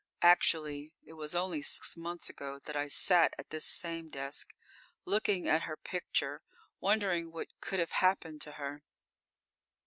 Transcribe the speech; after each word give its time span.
Actually, 0.23 0.91
it 1.05 1.13
was 1.13 1.35
only 1.35 1.61
six 1.61 1.95
months 1.95 2.27
ago 2.27 2.57
that 2.57 2.75
I 2.75 2.87
sat 2.87 3.35
at 3.37 3.51
this 3.51 3.67
same 3.67 4.09
desk, 4.09 4.55
looking 5.05 5.47
at 5.47 5.61
her 5.69 5.77
picture, 5.77 6.41
wondering 6.79 7.31
what 7.31 7.49
could 7.61 7.77
have 7.77 7.91
happened 7.91 8.41
to 8.41 8.53
her. 8.53 8.81